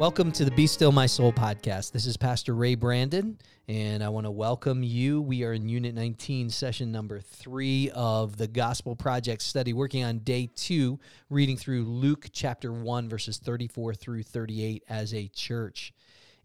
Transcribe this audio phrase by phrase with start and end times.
[0.00, 1.92] Welcome to the Be Still My Soul podcast.
[1.92, 5.22] This is Pastor Ray Brandon, and I want to welcome you.
[5.22, 10.18] We are in Unit 19, session number three of the Gospel Project study, working on
[10.18, 10.98] day two,
[11.30, 15.94] reading through Luke chapter 1, verses 34 through 38 as a church.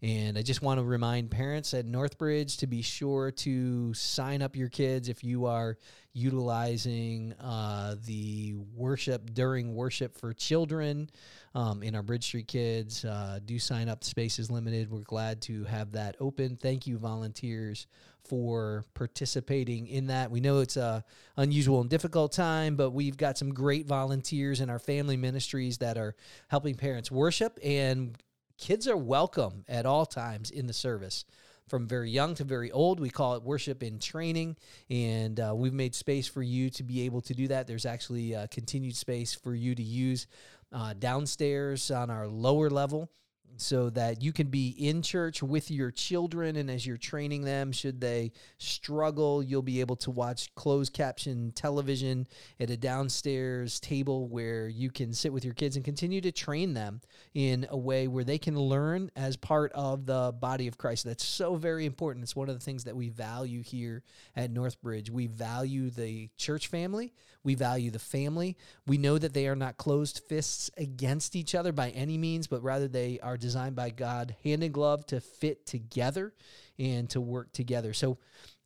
[0.02, 4.56] And I just want to remind parents at Northbridge to be sure to sign up
[4.56, 5.76] your kids if you are
[6.14, 11.10] utilizing uh, the worship during worship for children
[11.54, 13.04] um, in our Bridge Street kids.
[13.04, 14.02] Uh, do sign up.
[14.02, 14.90] Space is limited.
[14.90, 16.56] We're glad to have that open.
[16.56, 17.86] Thank you, volunteers,
[18.24, 20.30] for participating in that.
[20.30, 21.04] We know it's a
[21.36, 25.98] unusual and difficult time, but we've got some great volunteers in our family ministries that
[25.98, 26.14] are
[26.48, 28.16] helping parents worship and
[28.60, 31.24] kids are welcome at all times in the service
[31.66, 33.00] from very young to very old.
[33.00, 34.56] We call it worship in training,
[34.90, 37.66] and uh, we've made space for you to be able to do that.
[37.66, 40.26] There's actually uh, continued space for you to use
[40.72, 43.10] uh, downstairs on our lower level
[43.56, 47.72] so that you can be in church with your children and as you're training them
[47.72, 52.26] should they struggle you'll be able to watch closed caption television
[52.58, 56.74] at a downstairs table where you can sit with your kids and continue to train
[56.74, 57.00] them
[57.34, 61.04] in a way where they can learn as part of the body of Christ.
[61.04, 62.22] That's so very important.
[62.22, 64.02] It's one of the things that we value here
[64.36, 65.10] at Northbridge.
[65.10, 67.12] We value the church family.
[67.42, 68.56] We value the family.
[68.86, 72.62] We know that they are not closed fists against each other by any means but
[72.62, 76.32] rather they are designed by God, hand in glove to fit together
[76.78, 77.92] and to work together.
[77.92, 78.18] So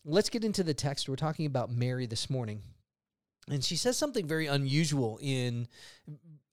[0.05, 1.09] let's get into the text.
[1.09, 2.63] We're talking about Mary this morning.
[3.51, 5.69] And she says something very unusual in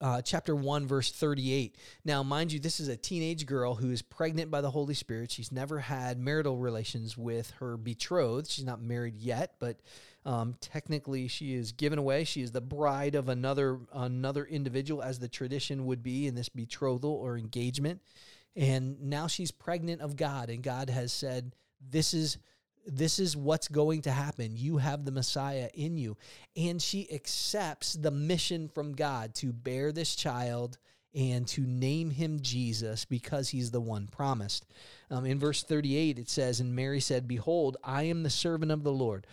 [0.02, 1.78] uh, chapter 1, verse 38.
[2.03, 5.31] Now, mind you, this is a teenage girl who is pregnant by the Holy Spirit.
[5.31, 8.50] She's never had marital relations with her betrothed.
[8.50, 9.80] She's not married yet, but
[10.25, 12.23] um, technically, she is given away.
[12.23, 16.50] She is the bride of another another individual, as the tradition would be in this
[16.50, 18.02] betrothal or engagement.
[18.55, 22.38] And now she's pregnant of God, and God has said, "This is."
[22.86, 24.55] This is what's going to happen.
[24.55, 26.17] You have the Messiah in you.
[26.55, 30.77] And she accepts the mission from God to bear this child
[31.14, 34.65] and to name him Jesus because he's the one promised.
[35.09, 38.83] Um, in verse 38, it says, And Mary said, Behold, I am the servant of
[38.83, 39.27] the Lord.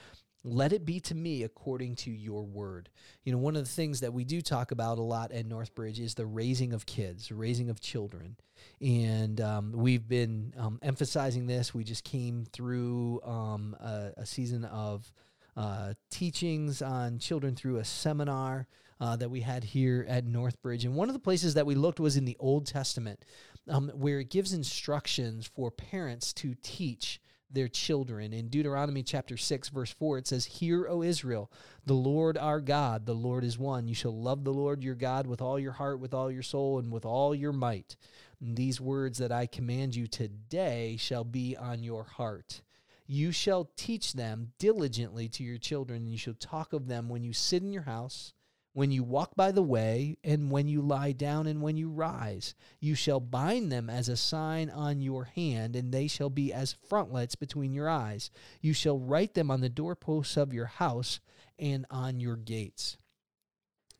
[0.44, 2.88] Let it be to me according to your word.
[3.24, 5.98] You know, one of the things that we do talk about a lot at Northbridge
[5.98, 8.36] is the raising of kids, raising of children.
[8.80, 11.74] And um, we've been um, emphasizing this.
[11.74, 15.12] We just came through um, a, a, season of
[15.56, 18.68] uh, teachings on children through a seminar
[19.00, 20.84] uh, that we had here at Northbridge.
[20.84, 23.24] And one of the places that we looked was in the Old Testament,
[23.68, 27.20] um, where it gives instructions for parents to teach
[27.50, 28.32] their children.
[28.32, 31.50] In Deuteronomy chapter 6, verse 4, it says, Hear, O Israel,
[31.86, 33.88] the Lord our God, the Lord is one.
[33.88, 36.78] You shall love the Lord your God with all your heart, with all your soul,
[36.78, 37.96] and with all your might.
[38.40, 42.62] And these words that I command you today shall be on your heart.
[43.06, 47.24] You shall teach them diligently to your children, and you shall talk of them when
[47.24, 48.34] you sit in your house
[48.78, 52.54] when you walk by the way, and when you lie down, and when you rise.
[52.78, 56.76] You shall bind them as a sign on your hand, and they shall be as
[56.88, 58.30] frontlets between your eyes.
[58.60, 61.18] You shall write them on the doorposts of your house
[61.58, 62.98] and on your gates.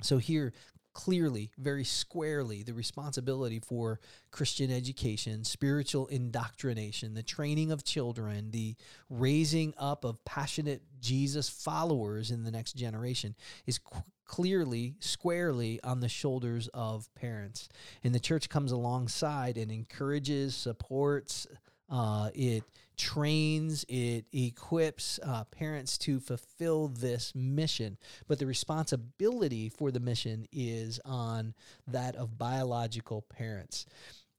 [0.01, 0.53] So here,
[0.99, 4.01] clearly, very squarely, the responsibility for
[4.33, 8.75] Christian education, spiritual indoctrination, the training of children, the
[9.09, 16.01] raising up of passionate Jesus followers in the next generation is qu- clearly, squarely on
[16.01, 17.69] the shoulders of parents.
[18.03, 21.47] And the church comes alongside and encourages, supports,
[21.91, 22.65] uh, it
[22.97, 27.97] trains, it equips uh, parents to fulfill this mission.
[28.27, 31.55] But the responsibility for the mission is on
[31.87, 33.87] that of biological parents.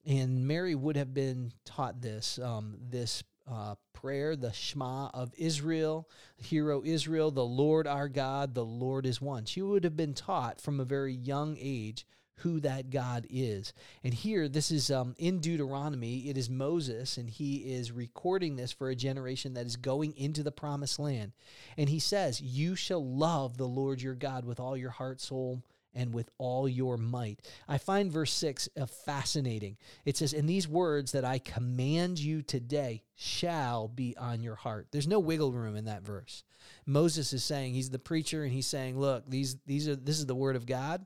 [0.05, 6.07] And Mary would have been taught this, um, this uh, prayer, the Shema of Israel,
[6.37, 9.45] Hero Israel, the Lord our God, the Lord is one.
[9.45, 12.05] She would have been taught from a very young age
[12.39, 13.73] who that God is.
[14.03, 18.71] And here, this is um, in Deuteronomy, it is Moses, and he is recording this
[18.71, 21.33] for a generation that is going into the promised land.
[21.77, 25.63] And he says, You shall love the Lord your God with all your heart, soul,
[25.93, 27.39] and with all your might.
[27.67, 29.77] I find verse 6 uh, fascinating.
[30.05, 34.87] It says, And these words that I command you today shall be on your heart.
[34.91, 36.43] There's no wiggle room in that verse.
[36.85, 40.25] Moses is saying, he's the preacher, and he's saying, Look, these, these are this is
[40.25, 41.05] the word of God.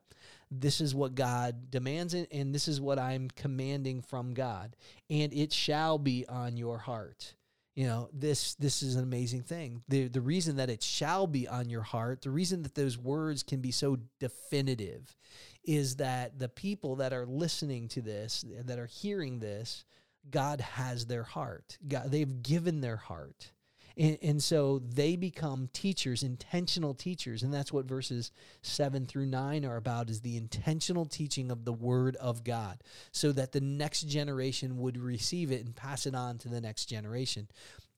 [0.60, 4.76] This is what God demands, and this is what I'm commanding from God.
[5.10, 7.36] And it shall be on your heart.
[7.76, 11.48] you know this this is an amazing thing the the reason that it shall be
[11.48, 15.16] on your heart the reason that those words can be so definitive
[15.64, 19.86] is that the people that are listening to this that are hearing this
[20.30, 23.52] god has their heart god they've given their heart
[23.98, 27.44] and, and so they become teachers, intentional teachers.
[27.44, 28.32] And that's what verses
[28.62, 32.82] seven through nine are about is the intentional teaching of the word of God
[33.12, 36.86] so that the next generation would receive it and pass it on to the next
[36.86, 37.48] generation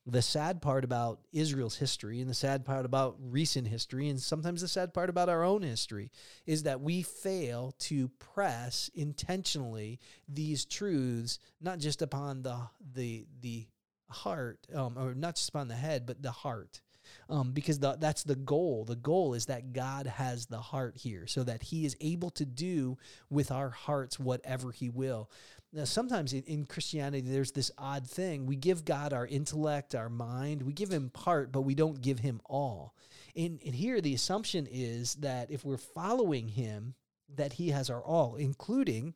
[0.07, 4.62] the sad part about Israel's history and the sad part about recent history and sometimes
[4.62, 6.12] the sad part about our own history
[6.45, 10.00] is that we fail to press intentionally
[10.30, 12.56] these truths not just upon the
[12.94, 13.65] the the
[14.10, 16.81] heart, um, or not just upon the head, but the heart.
[17.30, 18.84] Um, because the, that's the goal.
[18.84, 22.46] The goal is that God has the heart here so that He is able to
[22.46, 22.98] do
[23.30, 25.30] with our hearts whatever He will.
[25.72, 28.46] Now, sometimes in, in Christianity, there's this odd thing.
[28.46, 32.19] We give God our intellect, our mind, we give Him part, but we don't give
[32.19, 32.96] Him all.
[33.36, 36.96] And, and here, the assumption is that if we're following Him,
[37.36, 39.13] that He has our all, including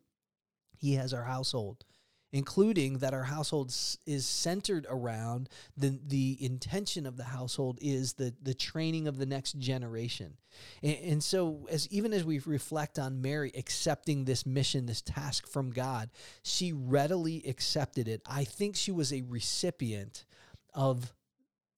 [0.78, 1.86] He has our household
[2.32, 3.74] including that our household
[4.06, 9.26] is centered around the the intention of the household is the the training of the
[9.26, 10.38] next generation.
[10.84, 15.48] And, and, so as even as we reflect on mary accepting this mission this task
[15.48, 16.10] from god
[16.44, 18.22] she readily accepted it.
[18.26, 20.26] I think she was a recipient
[20.74, 21.14] of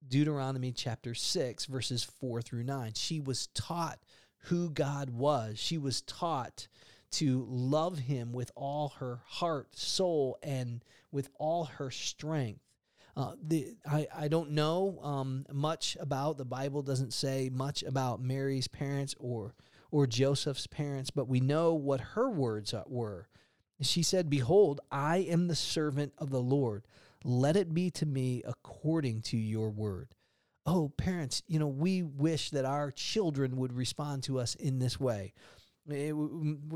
[0.07, 4.00] deuteronomy chapter 6 verses 4 through 9 she was taught
[4.45, 5.59] who god was.
[5.59, 6.68] She was taught
[7.12, 12.62] to love him with all her heart, soul, and with all her strength.
[13.16, 18.22] Uh, the, I, I don't know um, much about the Bible doesn't say much about
[18.22, 19.54] Mary's parents or
[19.94, 23.28] or Joseph's parents, but we know what her words were.
[23.81, 26.86] She said, "Behold, I am the servant of the Lord.
[27.25, 30.16] Let it be to me according to your word."
[30.66, 35.00] Oh, parents, you know, we wish that our children would respond to us in this
[35.00, 35.34] way.
[35.89, 36.12] Eh,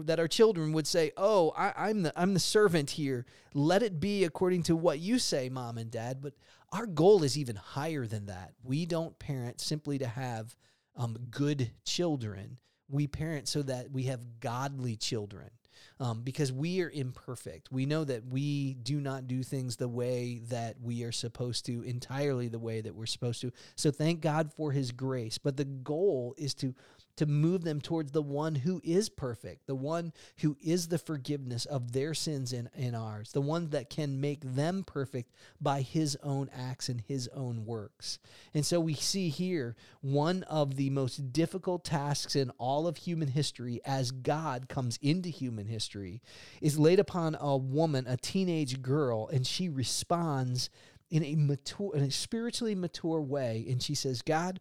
[0.03, 3.25] that our children would say, "Oh, I, am the I'm the servant here.
[3.53, 6.33] Let it be according to what you say, mom and dad." But
[6.71, 8.53] our goal is even higher than that.
[8.63, 10.55] We don't parent simply to have
[10.95, 12.57] um, good children.
[12.89, 15.49] We parent so that we have godly children.
[15.97, 17.71] Um, because we are imperfect.
[17.71, 21.83] We know that we do not do things the way that we are supposed to,
[21.83, 23.51] entirely the way that we're supposed to.
[23.75, 25.37] So thank God for His grace.
[25.37, 26.75] But the goal is to
[27.17, 31.65] to move them towards the one who is perfect, the one who is the forgiveness
[31.65, 35.31] of their sins and, and ours, the one that can make them perfect
[35.61, 38.19] by his own acts and his own works.
[38.53, 43.29] And so we see here one of the most difficult tasks in all of human
[43.29, 46.21] history as God comes into human history
[46.61, 50.69] is laid upon a woman, a teenage girl, and she responds
[51.09, 54.59] in a mature in a spiritually mature way and she says god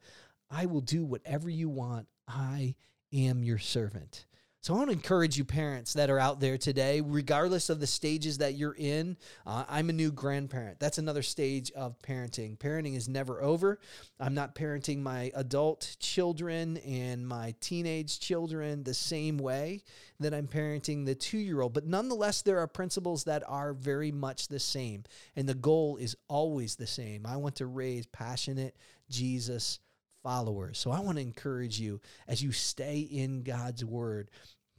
[0.51, 2.75] i will do whatever you want I
[3.13, 4.27] am your servant.
[4.65, 7.87] So I want to encourage you, parents that are out there today, regardless of the
[7.87, 9.19] stages that you're in.
[9.45, 10.81] Uh, I'm a new grandparent.
[10.81, 12.57] That's another stage of parenting.
[12.57, 13.79] Parenting is never over.
[14.19, 19.83] I'm not parenting my adult children and my teenage children the same way
[20.19, 21.75] that I'm parenting the two year old.
[21.75, 25.05] But nonetheless, there are principles that are very much the same.
[25.37, 27.27] And the goal is always the same.
[27.27, 28.75] I want to raise passionate
[29.11, 29.79] Jesus
[30.25, 30.79] followers.
[30.79, 34.31] So I want to encourage you as you stay in God's word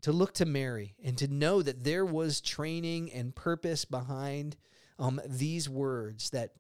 [0.02, 4.58] to look to Mary and to know that there was training and purpose behind
[5.00, 6.52] um, these words, that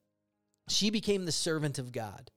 [0.69, 2.31] she became the servant of God,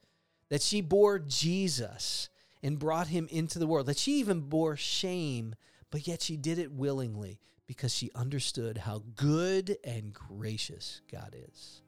[0.49, 2.29] that she bore Jesus
[2.63, 5.55] and brought him into the world, that she even bore shame,
[5.91, 11.83] but yet she did it willingly because she understood how good and gracious God is.